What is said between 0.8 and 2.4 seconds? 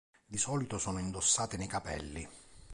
indossate nei capelli.